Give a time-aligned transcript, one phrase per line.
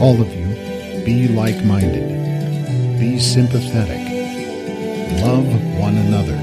[0.00, 0.46] All of you,
[1.04, 4.00] be like minded, be sympathetic,
[5.20, 5.46] love
[5.78, 6.36] one another,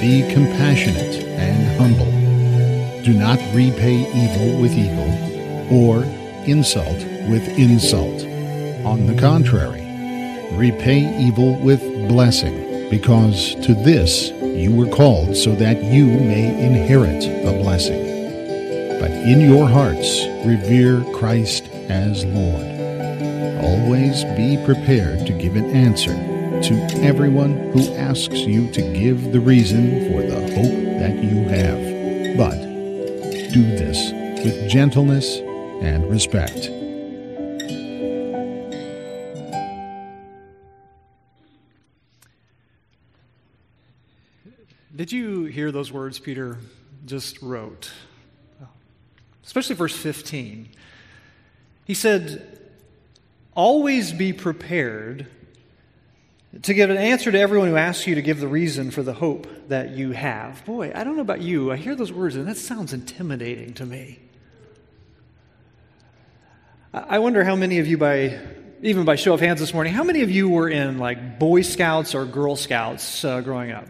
[0.00, 2.06] be compassionate and humble.
[3.02, 5.10] Do not repay evil with evil
[5.74, 6.04] or
[6.46, 6.98] insult
[7.28, 8.22] with insult.
[8.86, 9.82] On the contrary,
[10.52, 17.24] repay evil with blessing, because to this you were called so that you may inherit
[17.24, 18.08] a blessing.
[19.00, 22.66] But in your hearts revere Christ as Lord.
[23.62, 26.14] Always be prepared to give an answer
[26.62, 32.36] to everyone who asks you to give the reason for the hope that you have.
[32.36, 32.60] But
[33.52, 34.12] do this
[34.44, 35.38] with gentleness
[35.82, 36.70] and respect.
[44.94, 46.58] Did you hear those words Peter
[47.06, 47.90] just wrote?
[49.42, 50.68] Especially verse 15.
[51.90, 52.46] He said,
[53.52, 55.26] Always be prepared
[56.62, 59.12] to give an answer to everyone who asks you to give the reason for the
[59.12, 60.64] hope that you have.
[60.64, 61.72] Boy, I don't know about you.
[61.72, 64.20] I hear those words and that sounds intimidating to me.
[66.94, 68.38] I wonder how many of you, by
[68.82, 71.62] even by show of hands this morning, how many of you were in like Boy
[71.62, 73.88] Scouts or Girl Scouts uh, growing up?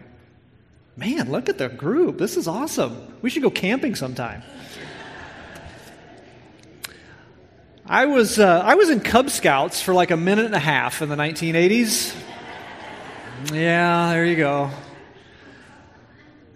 [0.97, 2.17] Man, look at the group.
[2.17, 3.13] This is awesome.
[3.21, 4.41] We should go camping sometime.
[7.91, 11.01] I was, uh, I was in Cub Scouts for like a minute and a half
[11.01, 12.15] in the 1980s.
[13.51, 14.71] Yeah, there you go.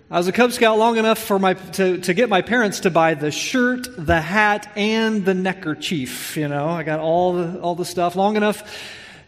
[0.09, 2.89] I was a Cub Scout long enough for my, to, to get my parents to
[2.89, 6.37] buy the shirt, the hat, and the neckerchief.
[6.37, 8.63] You know, I got all the, all the stuff long enough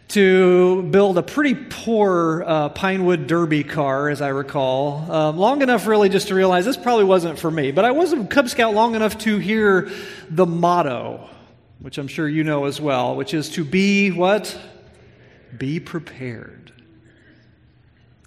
[0.08, 5.12] to build a pretty poor uh, Pinewood Derby car, as I recall.
[5.12, 7.70] Um, long enough, really, just to realize this probably wasn't for me.
[7.70, 9.90] But I was a Cub Scout long enough to hear
[10.30, 11.28] the motto,
[11.80, 14.56] which I'm sure you know as well, which is to be what?
[15.56, 16.72] Be prepared.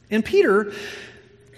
[0.09, 0.73] And Peter,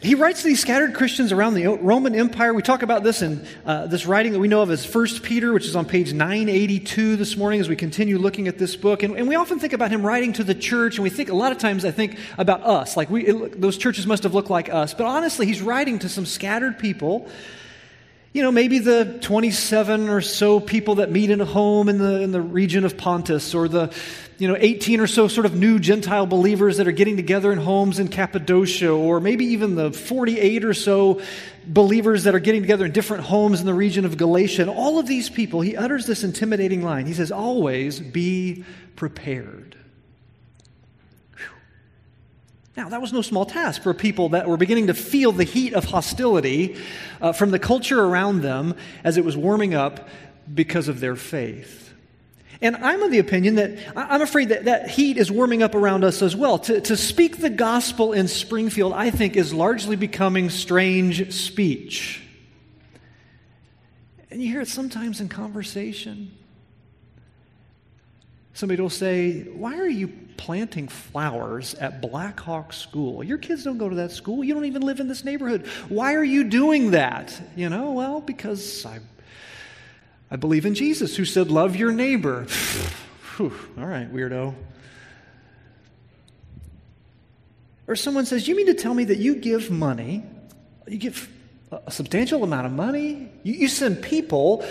[0.01, 2.53] he writes to these scattered Christians around the Roman Empire.
[2.53, 5.53] We talk about this in uh, this writing that we know of as 1 Peter,
[5.53, 9.01] which is on page 982 this morning as we continue looking at this book.
[9.03, 11.35] And, and, we often think about him writing to the church, and we think a
[11.35, 14.49] lot of times I think about us, like we, it, those churches must have looked
[14.49, 14.93] like us.
[14.93, 17.29] But honestly, he's writing to some scattered people
[18.33, 22.21] you know, maybe the 27 or so people that meet in a home in the,
[22.21, 23.93] in the region of Pontus, or the,
[24.39, 27.59] you know, 18 or so sort of new Gentile believers that are getting together in
[27.59, 31.21] homes in Cappadocia, or maybe even the 48 or so
[31.67, 34.63] believers that are getting together in different homes in the region of Galatia.
[34.63, 37.05] And all of these people, he utters this intimidating line.
[37.05, 39.77] He says, Always be prepared.
[42.75, 45.73] Now, that was no small task for people that were beginning to feel the heat
[45.73, 46.77] of hostility
[47.21, 50.09] uh, from the culture around them as it was warming up
[50.51, 51.93] because of their faith.
[52.61, 56.03] And I'm of the opinion that I'm afraid that that heat is warming up around
[56.03, 56.57] us as well.
[56.59, 62.23] To, to speak the gospel in Springfield, I think, is largely becoming strange speech.
[64.31, 66.35] And you hear it sometimes in conversation.
[68.53, 70.07] Somebody will say, Why are you
[70.43, 73.23] planting flowers at Black Hawk School?
[73.23, 74.43] Your kids don't go to that school.
[74.43, 75.65] You don't even live in this neighborhood.
[75.87, 77.41] Why are you doing that?
[77.55, 78.99] You know, well, because I,
[80.29, 82.41] I believe in Jesus who said, Love your neighbor.
[83.37, 84.53] Whew, all right, weirdo.
[87.87, 90.23] Or someone says, You mean to tell me that you give money,
[90.89, 91.29] you give
[91.71, 94.65] a substantial amount of money, you, you send people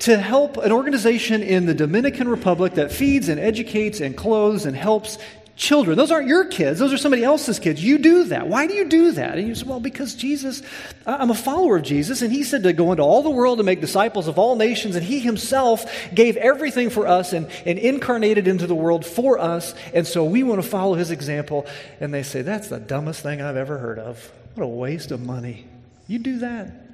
[0.00, 4.76] to help an organization in the Dominican Republic that feeds and educates and clothes and
[4.76, 5.18] helps
[5.58, 5.98] children.
[5.98, 7.82] Those aren't your kids, those are somebody else's kids.
[7.82, 8.46] You do that.
[8.46, 9.38] Why do you do that?
[9.38, 10.62] And you say, well, because Jesus,
[11.04, 13.66] I'm a follower of Jesus, and he said to go into all the world and
[13.66, 15.84] make disciples of all nations, and he himself
[16.14, 20.44] gave everything for us and, and incarnated into the world for us, and so we
[20.44, 21.66] want to follow his example.
[21.98, 24.30] And they say, that's the dumbest thing I've ever heard of.
[24.54, 25.66] What a waste of money.
[26.06, 26.87] You do that.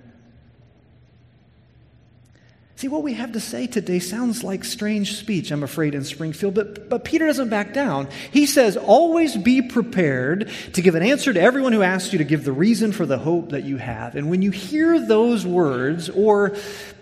[2.76, 6.54] See, what we have to say today sounds like strange speech, I'm afraid, in Springfield,
[6.54, 8.08] but, but Peter doesn't back down.
[8.32, 12.24] He says, Always be prepared to give an answer to everyone who asks you to
[12.24, 14.16] give the reason for the hope that you have.
[14.16, 16.56] And when you hear those words, or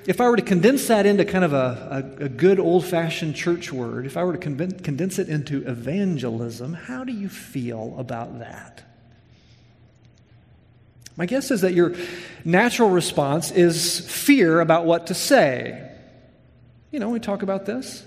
[0.04, 3.34] if I were to condense that into kind of a, a, a good old fashioned
[3.34, 8.40] church word, if I were to condense it into evangelism, how do you feel about
[8.40, 8.82] that?
[11.16, 11.94] My guess is that your
[12.44, 15.90] natural response is fear about what to say.
[16.90, 18.04] You know, we talk about this.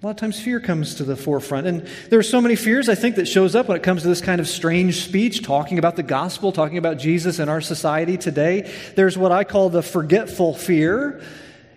[0.00, 1.66] A lot of times fear comes to the forefront.
[1.66, 4.08] And there are so many fears, I think, that shows up when it comes to
[4.08, 8.16] this kind of strange speech, talking about the gospel, talking about Jesus in our society
[8.16, 8.72] today.
[8.94, 11.20] There's what I call the forgetful fear.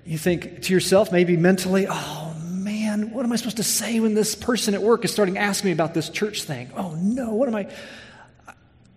[0.06, 4.14] You think to yourself, maybe mentally, oh man, what am I supposed to say when
[4.14, 6.70] this person at work is starting to ask me about this church thing?
[6.78, 7.70] Oh no, what am I?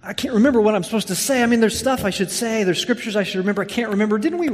[0.07, 1.43] I can't remember what I'm supposed to say.
[1.43, 2.63] I mean, there's stuff I should say.
[2.65, 3.63] There's scriptures I should remember.
[3.63, 4.19] I can't remember.
[4.19, 4.49] Didn't we,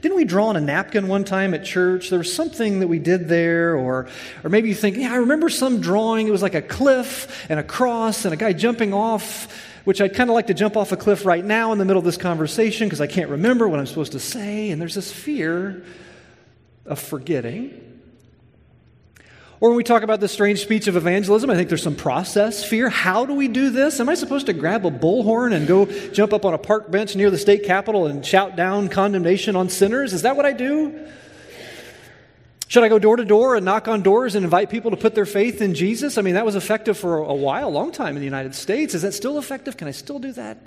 [0.00, 2.08] didn't we draw on a napkin one time at church?
[2.08, 3.76] There was something that we did there.
[3.76, 4.08] Or,
[4.44, 6.28] or maybe you think, yeah, I remember some drawing.
[6.28, 9.52] It was like a cliff and a cross and a guy jumping off,
[9.84, 11.98] which I'd kind of like to jump off a cliff right now in the middle
[11.98, 14.70] of this conversation because I can't remember what I'm supposed to say.
[14.70, 15.84] And there's this fear
[16.86, 17.81] of forgetting.
[19.62, 22.64] Or when we talk about the strange speech of evangelism, I think there's some process
[22.64, 22.88] fear.
[22.88, 24.00] How do we do this?
[24.00, 27.14] Am I supposed to grab a bullhorn and go jump up on a park bench
[27.14, 30.14] near the state capitol and shout down condemnation on sinners?
[30.14, 31.06] Is that what I do?
[32.66, 35.14] Should I go door to door and knock on doors and invite people to put
[35.14, 36.18] their faith in Jesus?
[36.18, 38.94] I mean, that was effective for a while, a long time in the United States.
[38.94, 39.76] Is that still effective?
[39.76, 40.58] Can I still do that?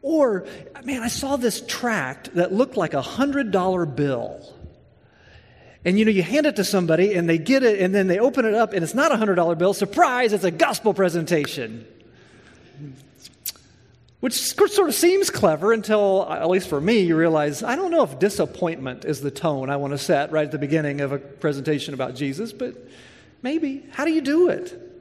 [0.00, 0.46] Or,
[0.82, 4.54] man, I saw this tract that looked like a $100 bill.
[5.84, 8.18] And you know, you hand it to somebody and they get it and then they
[8.18, 9.74] open it up and it's not a $100 bill.
[9.74, 11.86] Surprise, it's a gospel presentation.
[14.20, 18.04] Which sort of seems clever until, at least for me, you realize I don't know
[18.04, 21.18] if disappointment is the tone I want to set right at the beginning of a
[21.18, 22.76] presentation about Jesus, but
[23.42, 23.84] maybe.
[23.90, 24.91] How do you do it?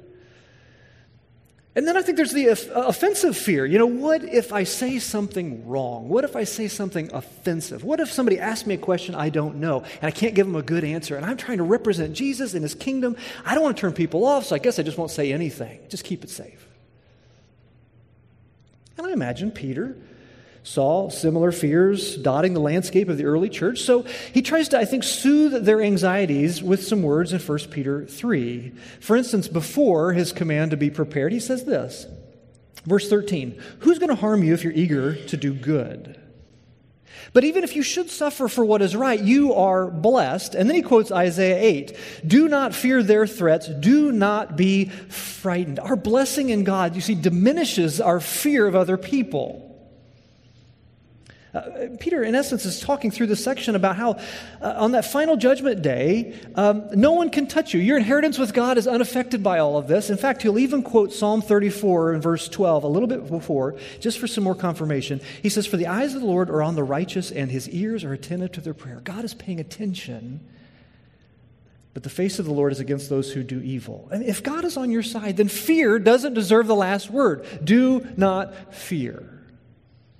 [1.74, 3.66] And then I think there's the uh, offensive fear.
[3.66, 6.10] You know, what if I say something wrong?
[6.10, 7.86] What if I say something offensive?
[7.86, 10.58] What if somebody asks me a question I don't know and I can't give them
[10.58, 13.16] a good answer and I'm trying to represent Jesus and his kingdom?
[13.46, 15.80] I don't want to turn people off, so I guess I just won't say anything.
[15.88, 16.68] Just keep it safe.
[18.98, 19.96] And I imagine Peter
[20.64, 23.82] saw similar fears dotting the landscape of the early church.
[23.82, 24.04] So
[24.34, 28.72] he tries to, I think, soothe their anxieties with some words in 1 Peter 3.
[29.00, 32.06] For instance, before his command to be prepared, he says this
[32.86, 36.18] Verse 13 Who's going to harm you if you're eager to do good?
[37.34, 40.54] But even if you should suffer for what is right, you are blessed.
[40.54, 41.98] And then he quotes Isaiah 8
[42.28, 45.80] Do not fear their threats, do not be frightened.
[45.80, 49.71] Our blessing in God, you see, diminishes our fear of other people.
[51.54, 54.12] Uh, Peter, in essence, is talking through this section about how
[54.62, 57.82] uh, on that final judgment day, um, no one can touch you.
[57.82, 60.10] Your inheritance with God is unaffected by all of this.
[60.10, 64.18] In fact, he'll even quote Psalm 34 in verse 12, a little bit before, just
[64.18, 65.20] for some more confirmation.
[65.42, 68.06] He says, For the eyes of the Lord are on the righteous, and his ears
[68.06, 69.02] are attentive to their prayer.
[69.04, 70.40] God is paying attention,
[71.94, 74.08] but the face of the Lord is against those who do evil.
[74.10, 77.46] And if God is on your side, then fear doesn't deserve the last word.
[77.62, 79.41] Do not fear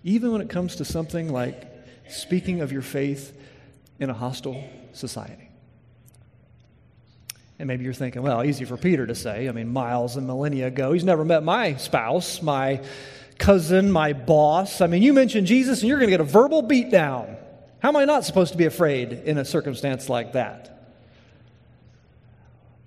[0.04, 1.68] even when it comes to something like
[2.10, 3.38] speaking of your faith
[4.00, 4.64] in a hostile
[4.94, 5.50] society.
[7.60, 9.48] And maybe you're thinking, well, easy for Peter to say.
[9.48, 12.82] I mean, miles and millennia ago, he's never met my spouse, my
[13.38, 14.82] cousin, my boss.
[14.82, 17.38] I mean, you mentioned Jesus and you're going to get a verbal beatdown.
[17.80, 20.68] How am I not supposed to be afraid in a circumstance like that?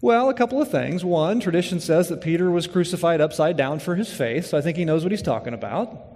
[0.01, 1.05] Well, a couple of things.
[1.05, 4.77] One, tradition says that Peter was crucified upside down for his faith, so I think
[4.77, 6.14] he knows what he's talking about.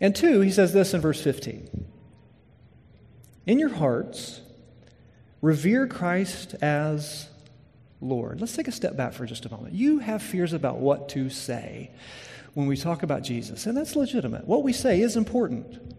[0.00, 1.86] And two, he says this in verse 15
[3.46, 4.40] In your hearts,
[5.42, 7.28] revere Christ as
[8.00, 8.40] Lord.
[8.40, 9.74] Let's take a step back for just a moment.
[9.74, 11.90] You have fears about what to say
[12.54, 14.46] when we talk about Jesus, and that's legitimate.
[14.46, 15.96] What we say is important.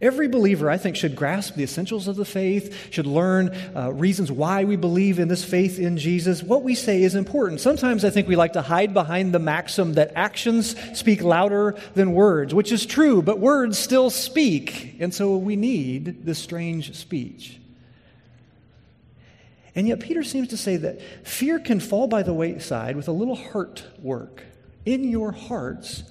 [0.00, 4.30] Every believer, I think, should grasp the essentials of the faith, should learn uh, reasons
[4.30, 6.40] why we believe in this faith in Jesus.
[6.40, 7.60] What we say is important.
[7.60, 12.12] Sometimes I think we like to hide behind the maxim that actions speak louder than
[12.12, 14.94] words, which is true, but words still speak.
[15.00, 17.58] And so we need this strange speech.
[19.74, 23.12] And yet, Peter seems to say that fear can fall by the wayside with a
[23.12, 24.44] little heart work.
[24.86, 26.04] In your hearts,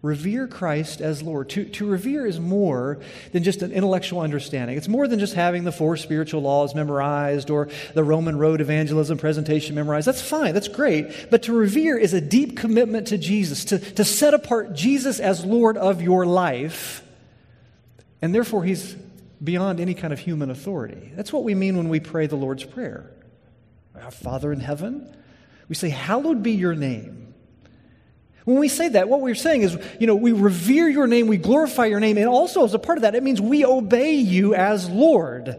[0.00, 1.48] Revere Christ as Lord.
[1.50, 2.98] To, to revere is more
[3.32, 4.76] than just an intellectual understanding.
[4.76, 9.18] It's more than just having the four spiritual laws memorized or the Roman road evangelism
[9.18, 10.06] presentation memorized.
[10.06, 11.30] That's fine, that's great.
[11.30, 15.44] But to revere is a deep commitment to Jesus, to, to set apart Jesus as
[15.44, 17.02] Lord of your life.
[18.22, 18.94] And therefore, he's
[19.42, 21.12] beyond any kind of human authority.
[21.16, 23.10] That's what we mean when we pray the Lord's Prayer.
[24.00, 25.12] Our Father in heaven,
[25.68, 27.27] we say, Hallowed be your name.
[28.48, 31.36] When we say that, what we're saying is, you know, we revere your name, we
[31.36, 34.54] glorify your name, and also as a part of that, it means we obey you
[34.54, 35.54] as Lord.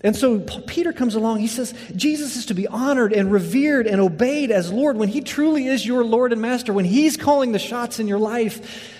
[0.00, 4.00] And so Peter comes along, he says, Jesus is to be honored and revered and
[4.00, 7.60] obeyed as Lord when he truly is your Lord and Master, when he's calling the
[7.60, 8.92] shots in your life.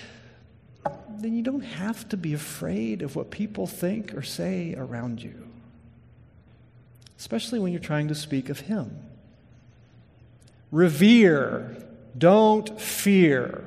[1.19, 5.49] Then you don't have to be afraid of what people think or say around you,
[7.19, 8.97] especially when you're trying to speak of him.
[10.71, 11.75] Revere
[12.17, 13.63] don't fear.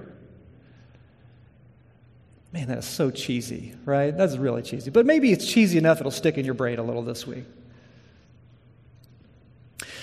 [2.53, 4.17] Man, that's so cheesy, right?
[4.17, 4.91] That's really cheesy.
[4.91, 7.45] But maybe it's cheesy enough it'll stick in your brain a little this week.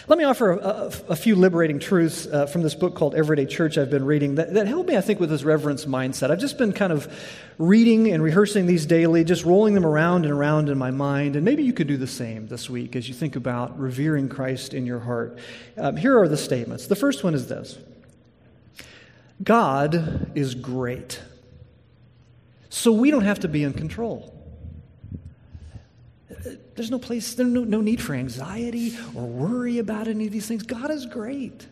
[0.08, 3.46] Let me offer a, a, a few liberating truths uh, from this book called Everyday
[3.46, 6.32] Church I've been reading that, that help me, I think, with this reverence mindset.
[6.32, 7.08] I've just been kind of
[7.58, 11.38] reading and rehearsing these daily, just rolling them around and around in my mind.
[11.38, 14.74] And maybe you could do the same this week as you think about revering Christ
[14.74, 15.40] in your heart.
[15.78, 16.88] Um, here are the statements.
[16.88, 17.78] The first one is this
[19.44, 21.22] God is great,
[22.70, 24.38] so we don't have to be in control.
[26.76, 30.48] There's no place, there's no, no need for anxiety or worry about any of these
[30.48, 30.64] things.
[30.64, 31.68] God is great.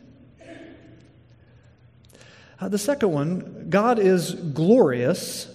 [2.62, 5.48] Uh, the second one, God is glorious,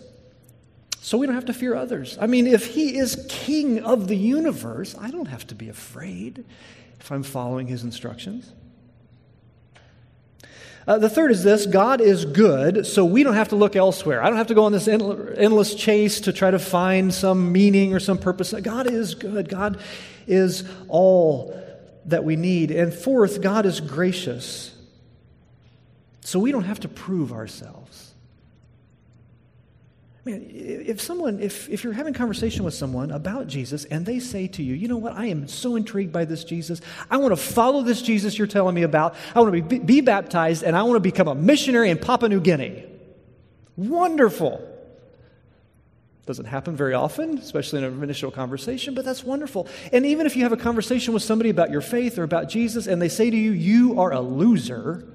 [1.01, 2.17] so we don't have to fear others.
[2.21, 6.45] I mean, if He is King of the universe, I don't have to be afraid
[6.99, 8.51] if I'm following His instructions.
[10.87, 14.23] Uh, the third is this God is good, so we don't have to look elsewhere.
[14.23, 17.95] I don't have to go on this endless chase to try to find some meaning
[17.95, 18.53] or some purpose.
[18.53, 19.49] God is good.
[19.49, 19.79] God
[20.27, 21.59] is all
[22.07, 22.71] that we need.
[22.71, 24.75] And fourth, God is gracious,
[26.21, 27.84] so we don't have to prove ourselves.
[30.25, 34.47] Man, if someone, if, if you're having conversation with someone about Jesus and they say
[34.49, 36.81] to you, you know what, I am so intrigued by this Jesus.
[37.11, 39.17] I want to follow this Jesus you're telling me about.
[39.35, 42.31] I want to be, be baptized and I want to become a missionary in Papua
[42.31, 42.85] New Guinea.
[43.77, 44.67] Wonderful.
[46.25, 49.69] Doesn't happen very often, especially in an initial conversation, but that's wonderful.
[49.93, 52.87] And even if you have a conversation with somebody about your faith or about Jesus
[52.87, 55.07] and they say to you, you are a loser,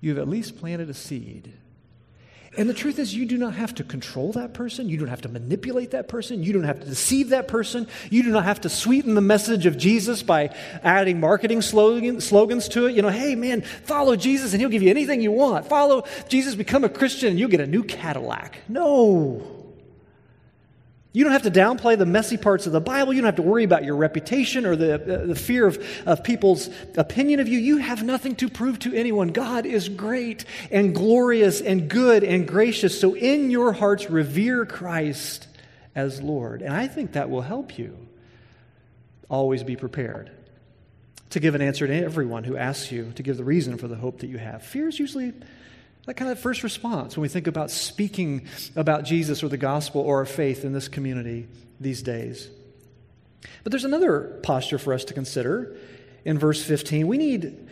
[0.00, 1.52] you've at least planted a seed
[2.54, 4.88] and the truth is, you do not have to control that person.
[4.90, 6.42] You don't have to manipulate that person.
[6.42, 7.88] You don't have to deceive that person.
[8.10, 12.68] You do not have to sweeten the message of Jesus by adding marketing slogan, slogans
[12.70, 12.94] to it.
[12.94, 15.66] You know, hey, man, follow Jesus and he'll give you anything you want.
[15.66, 18.58] Follow Jesus, become a Christian, and you'll get a new Cadillac.
[18.68, 19.61] No.
[21.12, 23.12] You don't have to downplay the messy parts of the Bible.
[23.12, 26.24] You don't have to worry about your reputation or the, uh, the fear of, of
[26.24, 27.58] people's opinion of you.
[27.58, 29.28] You have nothing to prove to anyone.
[29.28, 32.98] God is great and glorious and good and gracious.
[32.98, 35.48] So, in your hearts, revere Christ
[35.94, 36.62] as Lord.
[36.62, 37.96] And I think that will help you
[39.28, 40.30] always be prepared
[41.30, 43.96] to give an answer to everyone who asks you to give the reason for the
[43.96, 44.62] hope that you have.
[44.62, 45.32] Fear is usually
[46.06, 50.00] that kind of first response when we think about speaking about Jesus or the gospel
[50.00, 51.46] or our faith in this community
[51.80, 52.48] these days.
[53.62, 55.76] But there's another posture for us to consider
[56.24, 57.06] in verse 15.
[57.06, 57.68] We need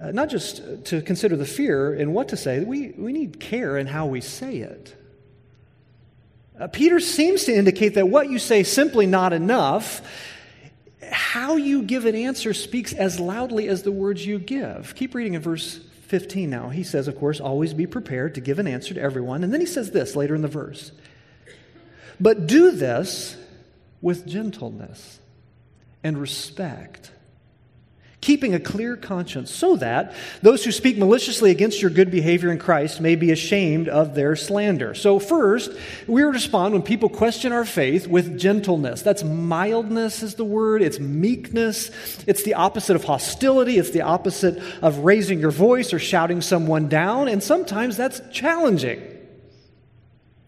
[0.00, 3.78] uh, not just to consider the fear and what to say, we, we need care
[3.78, 4.94] in how we say it.
[6.58, 10.02] Uh, Peter seems to indicate that what you say simply not enough.
[11.10, 14.94] How you give an answer speaks as loudly as the words you give.
[14.94, 16.68] Keep reading in verse 15 now.
[16.68, 19.44] He says, of course, always be prepared to give an answer to everyone.
[19.44, 20.92] And then he says this later in the verse
[22.20, 23.36] But do this
[24.00, 25.20] with gentleness
[26.04, 27.10] and respect
[28.26, 32.58] keeping a clear conscience, so that those who speak maliciously against your good behavior in
[32.58, 34.94] Christ may be ashamed of their slander.
[34.94, 35.70] So, first,
[36.08, 39.02] we respond when people question our faith with gentleness.
[39.02, 40.82] That's mildness, is the word.
[40.82, 41.92] It's meekness.
[42.26, 43.78] It's the opposite of hostility.
[43.78, 47.28] It's the opposite of raising your voice or shouting someone down.
[47.28, 49.00] And sometimes that's challenging.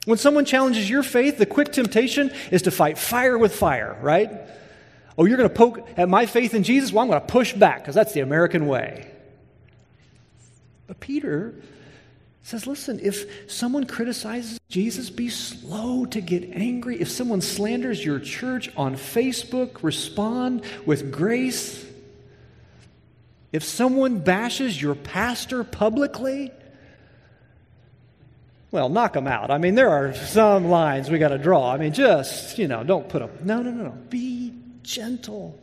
[0.04, 4.32] When someone challenges your faith, the quick temptation is to fight fire with fire, right?
[5.18, 6.92] Oh, you're going to poke at my faith in Jesus?
[6.92, 9.10] Well, I'm going to push back because that's the American way.
[10.86, 11.56] But Peter
[12.44, 17.00] says, listen, if someone criticizes Jesus, be slow to get angry.
[17.00, 21.84] If someone slanders your church on Facebook, respond with grace.
[23.52, 26.52] If someone bashes your pastor publicly,
[28.70, 29.50] well, knock them out.
[29.50, 31.72] I mean, there are some lines we got to draw.
[31.72, 33.30] I mean, just, you know, don't put them.
[33.42, 33.90] No, no, no, no.
[33.90, 34.47] Be
[34.88, 35.60] gentle.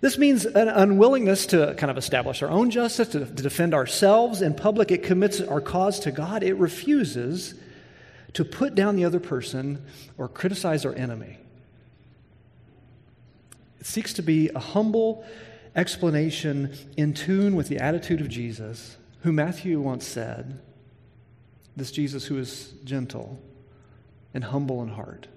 [0.00, 4.42] This means an unwillingness to kind of establish our own justice, to, to, defend ourselves
[4.42, 4.90] in public.
[4.90, 6.42] It commits our cause to God.
[6.42, 7.54] It refuses
[8.32, 9.84] to put down the other person
[10.18, 11.38] or criticize our enemy.
[13.78, 15.24] It seeks to be a humble
[15.76, 20.58] explanation in tune with the attitude of Jesus, who Matthew once said,
[21.76, 23.40] this Jesus who is gentle
[24.34, 25.28] and humble in heart.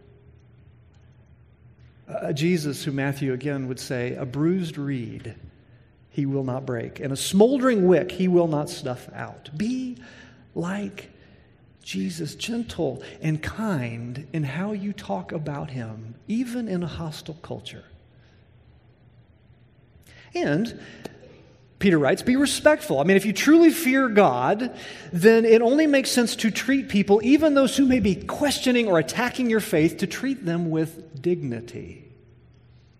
[2.07, 5.35] A Jesus who Matthew again would say, a bruised reed
[6.09, 9.49] he will not break, and a smoldering wick he will not snuff out.
[9.57, 9.97] Be
[10.53, 11.11] like
[11.83, 17.83] Jesus, gentle and kind in how you talk about him, even in a hostile culture.
[20.33, 20.79] And
[21.77, 22.99] Peter writes, be respectful.
[22.99, 24.75] I mean, if you truly fear God,
[25.11, 28.97] then it only makes sense to treat people, even those who may be questioning or
[28.97, 32.04] attacking your faith, to treat them with dignity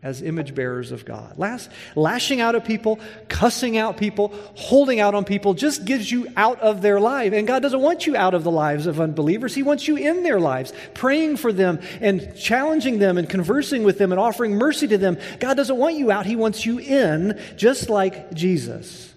[0.06, 1.36] as image bearers of God.
[1.40, 6.28] Last, lashing out at people, cussing out people, holding out on people just gives you
[6.38, 7.34] out of their life.
[7.34, 9.56] And God doesn't want you out of the lives of unbelievers.
[9.56, 13.98] He wants you in their lives, praying for them and challenging them and conversing with
[13.98, 15.18] them and offering mercy to them.
[15.40, 16.28] God doesn't want you out.
[16.28, 19.15] He wants you in, just like Jesus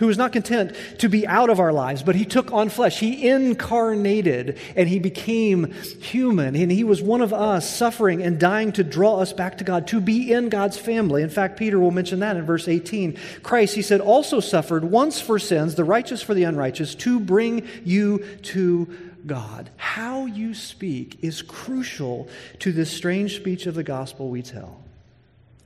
[0.00, 2.98] who was not content to be out of our lives, but he took on flesh.
[2.98, 6.56] He incarnated and he became human.
[6.56, 9.86] And he was one of us, suffering and dying to draw us back to God,
[9.88, 11.22] to be in God's family.
[11.22, 13.18] In fact, Peter will mention that in verse 18.
[13.42, 17.68] Christ, he said, also suffered once for sins, the righteous for the unrighteous, to bring
[17.84, 18.88] you to
[19.26, 19.68] God.
[19.76, 22.26] How you speak is crucial
[22.60, 24.82] to this strange speech of the gospel we tell.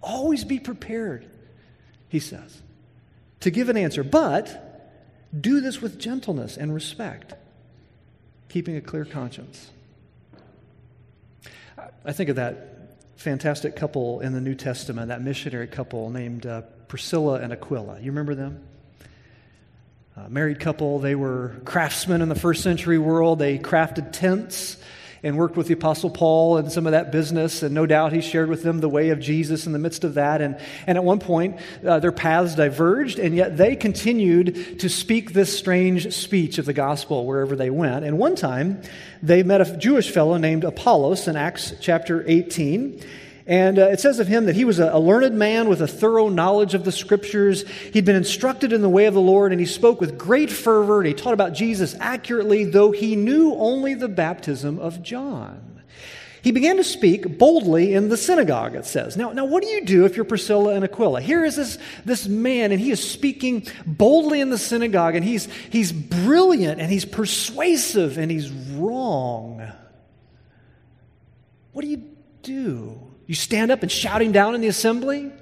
[0.03, 1.25] Always be prepared,
[2.09, 2.64] he says
[3.45, 4.91] to give an answer, but
[5.39, 7.35] do this with gentleness and respect,
[8.49, 9.71] keeping a clear conscience.
[12.07, 16.63] I think of that fantastic couple in the New Testament, that missionary couple named uh,
[16.89, 17.99] Priscilla and Aquila.
[18.01, 18.63] You remember them?
[20.29, 23.39] Married couple, they were craftsmen in the first century world.
[23.41, 24.79] They crafted tents
[25.25, 27.63] and worked with the Apostle Paul and some of that business.
[27.63, 30.15] And no doubt he shared with them the way of Jesus in the midst of
[30.15, 30.43] that.
[30.43, 35.33] And, and at one point, uh, their paths diverged, and yet they continued to speak
[35.33, 38.05] this strange speech of the gospel wherever they went.
[38.05, 38.83] And one time,
[39.23, 43.01] they met a Jewish fellow named Apollos in Acts chapter 18.
[43.47, 45.87] And uh, it says of him that he was a, a, learned man with a
[45.87, 47.69] thorough knowledge of the scriptures.
[47.93, 51.01] He'd been instructed in the way of the Lord, and he spoke with great fervor,
[51.01, 55.83] and he taught about Jesus accurately, though he knew only the baptism of John.
[56.41, 59.17] He began to speak boldly in the synagogue, it says.
[59.17, 61.21] Now, now what do you do if you're Priscilla and Aquila?
[61.21, 65.49] Here is this, this man, and he is speaking boldly in the synagogue, and he's,
[65.69, 69.71] he's brilliant, and he's persuasive, and he's wrong.
[71.73, 72.05] What do you
[72.43, 73.14] do?
[73.27, 75.33] You stand up and shout him down in the assembly?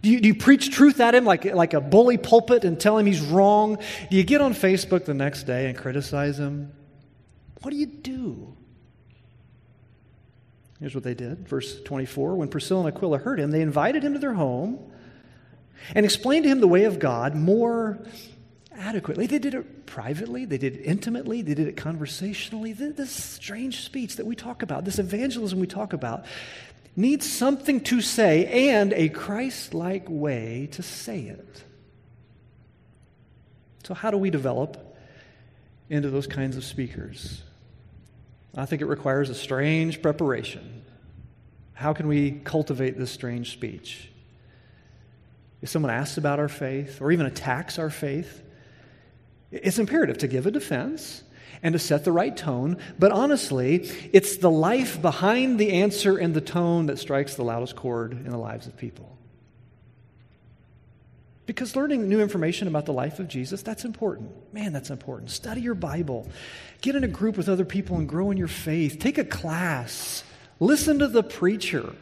[0.00, 2.96] Do you, do you, preach truth at him like, like a bully pulpit and tell
[2.96, 3.78] him he's wrong?
[4.10, 6.72] Do you get on Facebook the next day and criticize him?
[7.62, 8.56] What do you do?
[10.78, 11.48] Here's what they did.
[11.48, 14.78] Verse 24 When Priscilla and Aquila heard him, they invited him to their home
[15.94, 17.98] and explained to him the way of God more
[18.78, 19.26] adequately.
[19.26, 22.72] They did it privately, they did it intimately, they did it conversationally.
[22.72, 26.24] This strange speech that we talk about, this evangelism we talk about,
[26.96, 31.64] needs something to say and a Christ like way to say it.
[33.84, 34.96] So, how do we develop
[35.88, 37.42] into those kinds of speakers?
[38.56, 40.82] I think it requires a strange preparation.
[41.74, 44.10] How can we cultivate this strange speech?
[45.62, 48.42] If someone asks about our faith or even attacks our faith,
[49.50, 51.22] it's imperative to give a defense
[51.62, 56.34] and to set the right tone, but honestly, it's the life behind the answer and
[56.34, 59.18] the tone that strikes the loudest chord in the lives of people.
[61.46, 64.30] Because learning new information about the life of Jesus, that's important.
[64.52, 65.30] Man, that's important.
[65.30, 66.28] Study your Bible.
[66.82, 68.98] Get in a group with other people and grow in your faith.
[68.98, 70.24] Take a class.
[70.60, 71.94] Listen to the preacher.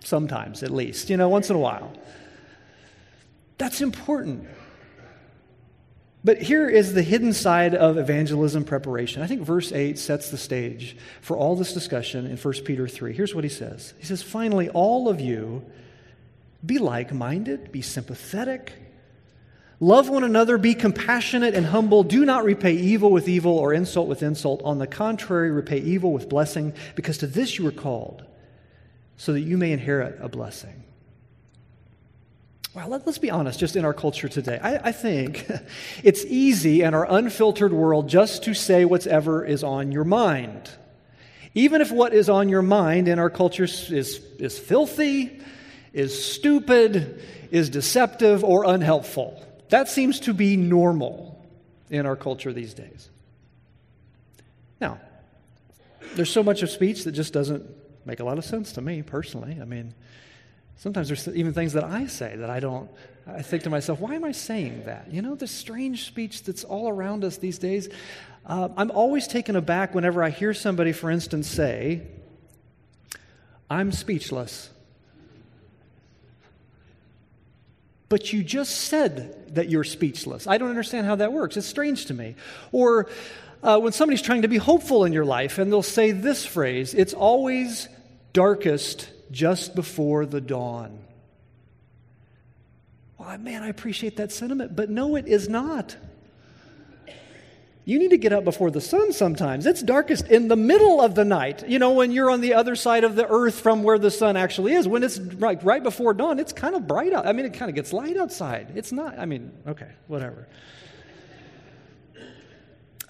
[0.00, 1.92] Sometimes, at least, you know, once in a while.
[3.56, 4.48] That's important.
[6.24, 9.22] But here is the hidden side of evangelism preparation.
[9.22, 13.12] I think verse 8 sets the stage for all this discussion in 1 Peter 3.
[13.12, 15.64] Here's what he says He says, Finally, all of you
[16.64, 18.72] be like minded, be sympathetic,
[19.80, 22.04] love one another, be compassionate and humble.
[22.04, 24.62] Do not repay evil with evil or insult with insult.
[24.62, 28.24] On the contrary, repay evil with blessing, because to this you were called,
[29.16, 30.84] so that you may inherit a blessing.
[32.74, 34.58] Well, let, us be honest, just in our culture today.
[34.62, 35.46] I, I think
[36.02, 40.70] it's easy in our unfiltered world just to say whatever is on your mind.
[41.54, 45.38] Even if what is on your mind in our culture is, is filthy,
[45.92, 49.44] is stupid, is deceptive, or unhelpful.
[49.68, 51.44] That seems to be normal
[51.90, 53.10] in our culture these days.
[54.80, 54.98] Now,
[56.14, 57.66] there's so much of speech that just doesn't
[58.06, 59.58] make a lot of sense to me personally.
[59.60, 59.92] I mean,
[60.76, 62.90] Sometimes there's even things that I say that I don't,
[63.26, 65.12] I think to myself, why am I saying that?
[65.12, 67.88] You know, the strange speech that's all around us these days.
[68.44, 72.02] Uh, I'm always taken aback whenever I hear somebody, for instance, say,
[73.70, 74.70] I'm speechless.
[78.08, 80.46] But you just said that you're speechless.
[80.46, 81.56] I don't understand how that works.
[81.56, 82.34] It's strange to me.
[82.70, 83.08] Or
[83.62, 86.92] uh, when somebody's trying to be hopeful in your life and they'll say this phrase,
[86.92, 87.88] it's always
[88.34, 90.98] darkest just before the dawn.
[93.18, 95.96] Well, man, I appreciate that sentiment, but no, it is not.
[97.84, 99.66] You need to get up before the sun sometimes.
[99.66, 101.68] It's darkest in the middle of the night.
[101.68, 104.36] You know, when you're on the other side of the earth from where the sun
[104.36, 104.86] actually is.
[104.86, 107.26] When it's right, right before dawn, it's kind of bright out.
[107.26, 108.72] I mean, it kind of gets light outside.
[108.76, 110.46] It's not, I mean, okay, whatever.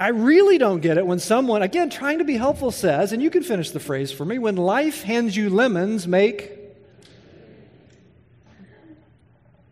[0.02, 3.30] I really don't get it when someone, again, trying to be helpful, says, and you
[3.30, 6.50] can finish the phrase for me when life hands you lemons, make.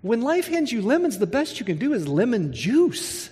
[0.02, 3.28] When life hands you lemons, the best you can do is lemon juice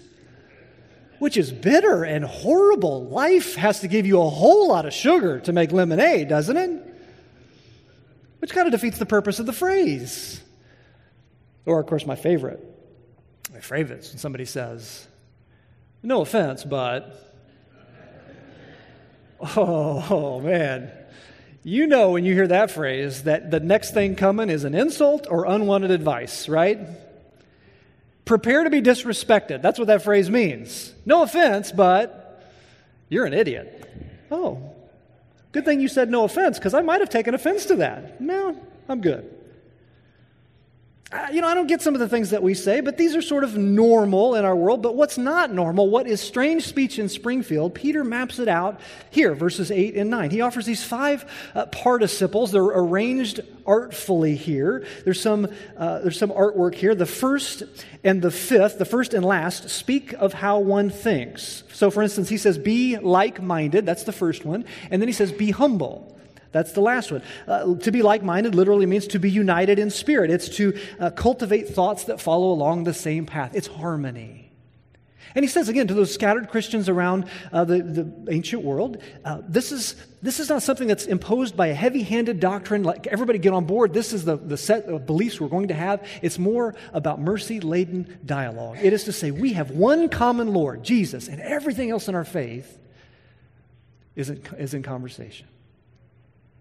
[1.21, 3.07] which is bitter and horrible.
[3.07, 6.95] Life has to give you a whole lot of sugar to make lemonade, doesn't it?
[8.41, 10.41] Which kind of defeats the purpose of the phrase.
[11.65, 12.61] Or, of course, my favorite.
[13.53, 15.07] My favorite when somebody says,
[16.03, 17.15] no offense, but.
[19.41, 20.91] Oh, oh, man.
[21.63, 25.27] You know when you hear that phrase that the next thing coming is an insult
[25.29, 26.79] or unwanted advice, right?
[28.25, 29.63] Prepare to be disrespected.
[29.63, 30.93] That's what that phrase means.
[31.05, 32.43] No offense, but
[33.09, 33.91] you're an idiot.
[34.31, 34.75] Oh,
[35.53, 38.21] good thing you said no offense because I might have taken offense to that.
[38.21, 38.57] No,
[38.89, 39.38] I'm good.
[41.11, 43.17] Uh, you know, I don't get some of the things that we say, but these
[43.17, 44.83] are sort of normal in our world.
[44.83, 49.35] But what's not normal, what is strange speech in Springfield, Peter maps it out here,
[49.35, 50.31] verses 8 and 9.
[50.31, 52.53] He offers these five uh, participles.
[52.53, 54.87] They're arranged artfully here.
[55.05, 56.95] There's some, uh, there's some artwork here.
[56.95, 57.63] The first
[58.05, 61.65] and the fifth, the first and last, speak of how one thinks.
[61.73, 63.87] So, for instance, he says, be like minded.
[63.87, 64.67] That's the first one.
[64.91, 66.18] And then he says, be humble.
[66.53, 67.23] That's the last one.
[67.47, 71.11] Uh, to be like minded literally means to be united in spirit, it's to uh,
[71.11, 73.55] cultivate thoughts that follow along the same path.
[73.55, 74.49] It's harmony.
[75.35, 79.43] And he says again to those scattered Christians around uh, the, the ancient world, uh,
[79.47, 83.39] this, is, this is not something that's imposed by a heavy handed doctrine, like everybody
[83.39, 83.93] get on board.
[83.93, 86.07] This is the, the set of beliefs we're going to have.
[86.23, 88.79] It's more about mercy laden dialogue.
[88.81, 92.25] It is to say, we have one common Lord, Jesus, and everything else in our
[92.25, 92.79] faith
[94.17, 95.47] is in, is in conversation.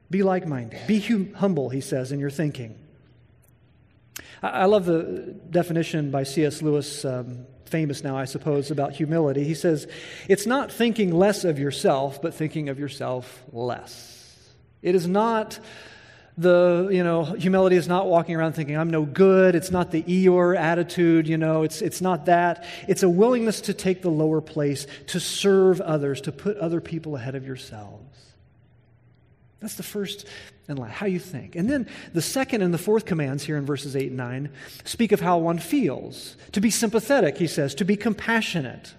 [0.09, 0.79] Be like minded.
[0.87, 2.77] Be hum- humble, he says, in your thinking.
[4.41, 6.61] I, I love the definition by C.S.
[6.61, 9.43] Lewis, um, famous now, I suppose, about humility.
[9.43, 9.87] He says,
[10.29, 14.13] It's not thinking less of yourself, but thinking of yourself less.
[14.81, 15.59] It is not
[16.37, 19.55] the, you know, humility is not walking around thinking, I'm no good.
[19.55, 22.63] It's not the Eeyore attitude, you know, it's, it's not that.
[22.87, 27.15] It's a willingness to take the lower place, to serve others, to put other people
[27.15, 28.06] ahead of yourselves.
[29.59, 30.27] That's the first
[30.67, 31.55] and last, how you think.
[31.55, 34.49] And then the second and the fourth commands here in verses 8 and 9
[34.83, 36.37] speak of how one feels.
[36.51, 38.93] To be sympathetic, he says, to be compassionate.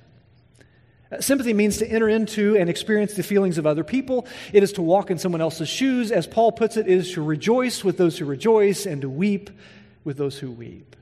[1.20, 4.26] Sympathy means to enter into and experience the feelings of other people.
[4.52, 6.12] It is to walk in someone else's shoes.
[6.12, 9.48] As Paul puts it, it is to rejoice with those who rejoice and to weep
[10.04, 10.96] with those who weep.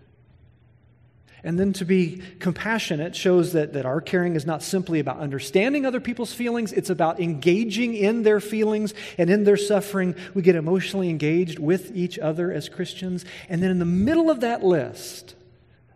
[1.47, 5.87] And then to be compassionate shows that, that our caring is not simply about understanding
[5.87, 10.17] other people's feelings, it's about engaging in their feelings and in their suffering.
[10.35, 13.25] We get emotionally engaged with each other as Christians.
[13.49, 15.37] And then in the middle of that list,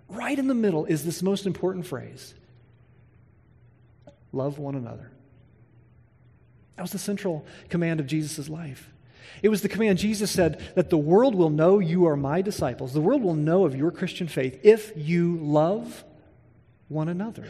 [0.09, 2.33] right in the middle, is this most important phrase
[4.33, 5.11] love one another.
[6.77, 8.89] That was the central command of Jesus' life.
[9.43, 12.93] It was the command Jesus said that the world will know you are my disciples.
[12.93, 16.05] The world will know of your Christian faith if you love
[16.89, 17.49] one another,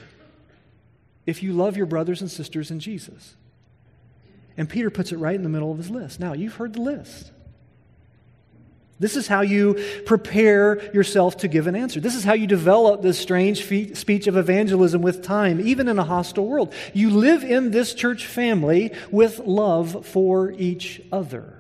[1.27, 3.37] if you love your brothers and sisters in Jesus.
[4.57, 6.21] And Peter puts it right in the middle of his list.
[6.21, 7.33] Now, you've heard the list.
[8.99, 12.01] This is how you prepare yourself to give an answer.
[12.01, 15.99] This is how you develop this strange fe- speech of evangelism with time, even in
[15.99, 16.75] a hostile world.
[16.93, 21.60] You live in this church family with love for each other.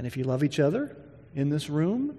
[0.00, 0.96] And if you love each other
[1.34, 2.16] in this room,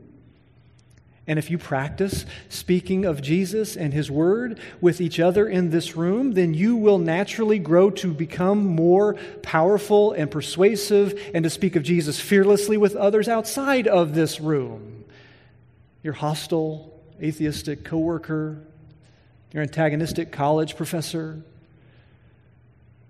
[1.26, 5.96] and if you practice speaking of Jesus and His Word with each other in this
[5.96, 11.76] room, then you will naturally grow to become more powerful and persuasive and to speak
[11.76, 15.04] of Jesus fearlessly with others outside of this room.
[16.04, 18.62] Your hostile, atheistic coworker,
[19.54, 21.42] your antagonistic college professor,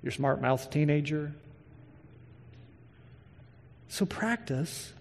[0.02, 1.34] your smart mouthed teenager,
[3.92, 4.94] so practice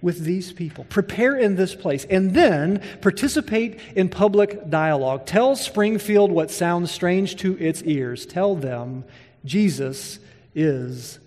[0.00, 0.84] with these people.
[0.84, 5.26] Prepare in this place and then participate in public dialogue.
[5.26, 8.24] Tell Springfield what sounds strange to its ears.
[8.24, 9.04] Tell them
[9.44, 10.20] Jesus
[10.54, 11.18] is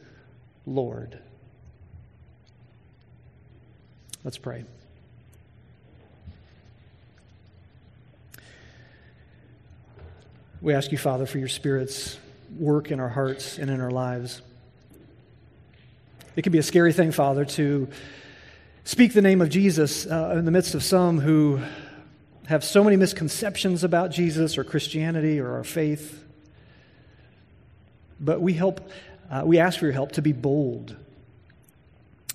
[0.65, 1.19] Lord.
[4.23, 4.63] Let's pray.
[10.61, 12.17] We ask you, Father, for your Spirit's
[12.57, 14.41] work in our hearts and in our lives.
[16.37, 17.87] It can be a scary thing, Father, to
[18.83, 21.59] speak the name of Jesus uh, in the midst of some who
[22.45, 26.23] have so many misconceptions about Jesus or Christianity or our faith.
[28.19, 28.87] But we help,
[29.31, 30.95] uh, we ask for your help to be bold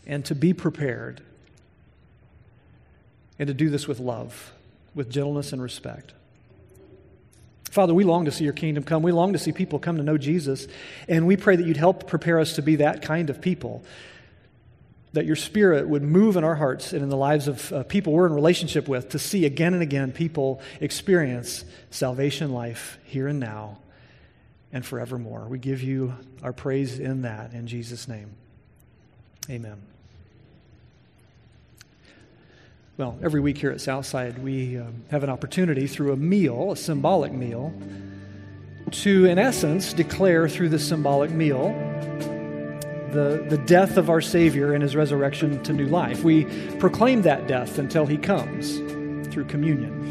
[0.05, 1.23] and to be prepared
[3.39, 4.53] and to do this with love,
[4.97, 6.13] with gentleness and respect.
[7.73, 9.03] Father, we long to see your kingdom come.
[9.03, 10.69] We long to see people come to know Jesus.
[11.09, 13.83] And we pray that you'd help prepare us to be that kind of people.
[15.15, 18.13] That your spirit would move in our hearts and in the lives of uh, people
[18.13, 23.41] we're in relationship with to see again and again people experience salvation life here and
[23.41, 23.79] now
[24.71, 25.47] and forevermore.
[25.49, 28.35] We give you our praise in that in Jesus' name.
[29.49, 29.92] Amen.
[32.99, 36.77] Well, every week here at Southside, we um, have an opportunity through a meal, a
[36.77, 37.73] symbolic meal,
[38.91, 41.69] to, in essence, declare through the symbolic meal
[43.13, 46.23] the, the death of our Savior and his resurrection to new life.
[46.23, 46.45] We
[46.79, 48.77] proclaim that death until he comes
[49.33, 50.11] through communion.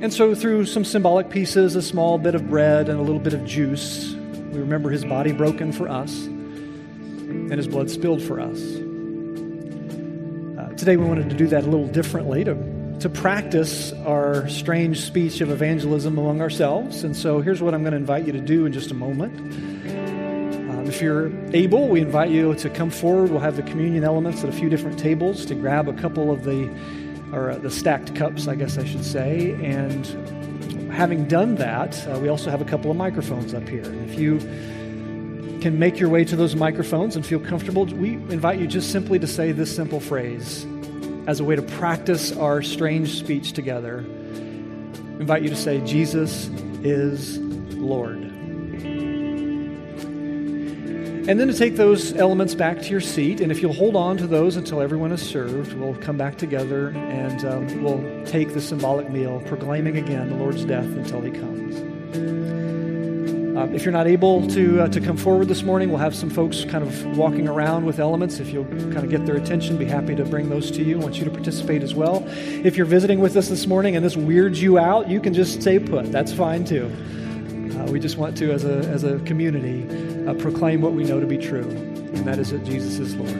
[0.00, 3.34] And so, through some symbolic pieces, a small bit of bread and a little bit
[3.34, 8.60] of juice, we remember his body broken for us and his blood spilled for us.
[10.82, 12.56] Today we wanted to do that a little differently to,
[12.98, 17.04] to practice our strange speech of evangelism among ourselves.
[17.04, 19.38] And so here's what I'm going to invite you to do in just a moment.
[19.38, 23.30] Um, if you're able, we invite you to come forward.
[23.30, 26.42] We'll have the communion elements at a few different tables to grab a couple of
[26.42, 26.68] the,
[27.32, 29.52] or uh, the stacked cups, I guess I should say.
[29.62, 30.04] And
[30.92, 33.84] having done that, uh, we also have a couple of microphones up here.
[34.08, 34.40] If you
[35.60, 39.20] can make your way to those microphones and feel comfortable, we invite you just simply
[39.20, 40.66] to say this simple phrase
[41.26, 44.04] as a way to practice our strange speech together.
[44.04, 46.48] I invite you to say, Jesus
[46.82, 48.18] is Lord.
[51.28, 53.40] And then to take those elements back to your seat.
[53.40, 56.88] And if you'll hold on to those until everyone is served, we'll come back together
[56.88, 62.61] and um, we'll take the symbolic meal, proclaiming again the Lord's death until he comes.
[63.54, 66.30] Um, if you're not able to, uh, to come forward this morning, we'll have some
[66.30, 68.40] folks kind of walking around with elements.
[68.40, 70.98] If you'll kind of get their attention, be happy to bring those to you.
[70.98, 72.24] I want you to participate as well.
[72.26, 75.60] If you're visiting with us this morning and this weirds you out, you can just
[75.60, 76.10] stay put.
[76.10, 76.86] That's fine too.
[77.78, 79.86] Uh, we just want to, as a, as a community,
[80.26, 83.36] uh, proclaim what we know to be true, and that is that Jesus is Lord.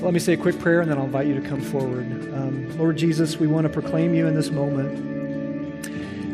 [0.00, 2.06] Let me say a quick prayer, and then I'll invite you to come forward.
[2.32, 5.15] Um, Lord Jesus, we want to proclaim you in this moment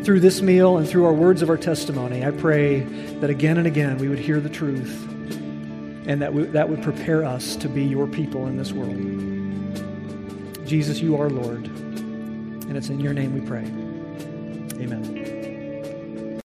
[0.05, 2.81] through this meal and through our words of our testimony, I pray
[3.21, 5.09] that again and again we would hear the truth
[6.07, 8.97] and that we, that would prepare us to be your people in this world.
[10.67, 13.65] Jesus, you are Lord, and it's in your name we pray.
[14.83, 15.22] Amen.